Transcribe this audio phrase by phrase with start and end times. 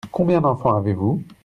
[0.11, 1.21] Combien d'enfants avez-vous?